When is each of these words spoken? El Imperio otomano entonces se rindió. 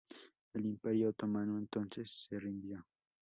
El 0.53 0.65
Imperio 0.65 1.09
otomano 1.09 1.59
entonces 1.59 2.09
se 2.27 2.39
rindió. 2.39 2.83